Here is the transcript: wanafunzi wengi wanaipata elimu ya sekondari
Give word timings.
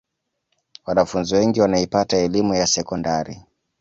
wanafunzi 0.85 1.35
wengi 1.35 1.61
wanaipata 1.61 2.17
elimu 2.17 2.55
ya 2.55 2.67
sekondari 2.67 3.41